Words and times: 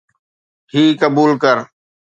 هي 0.71 0.83
قبول 1.01 1.31
ڪر. 1.43 1.57